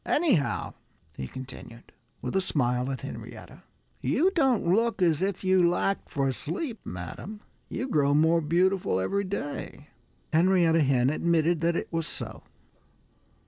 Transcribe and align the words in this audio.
"Anyhow," 0.03 0.73
he 1.13 1.27
continued, 1.27 1.93
with 2.23 2.35
a 2.35 2.41
smile 2.41 2.89
at 2.91 3.01
Henrietta, 3.01 3.61
"you 4.01 4.31
don't 4.31 4.65
look 4.67 4.99
as 4.99 5.21
if 5.21 5.43
you 5.43 5.69
lacked 5.69 6.09
for 6.09 6.31
sleep, 6.31 6.79
madam. 6.83 7.41
You 7.69 7.87
grow 7.87 8.15
more 8.15 8.41
beautiful 8.41 8.99
every 8.99 9.25
day." 9.25 9.89
Henrietta 10.33 10.81
Hen 10.81 11.11
admitted 11.11 11.61
that 11.61 11.75
it 11.75 11.93
was 11.93 12.07
so. 12.07 12.41